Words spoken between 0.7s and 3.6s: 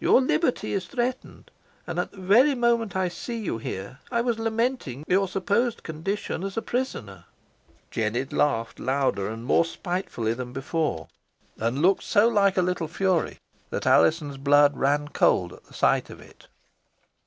is threatened, and at the very moment I see you